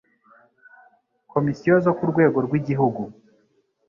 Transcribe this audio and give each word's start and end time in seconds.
Komisiyo 1.31 1.73
zo 1.85 1.91
ku 1.97 2.03
rwego 2.11 2.37
rw 2.45 2.53
igihugu 2.59 3.01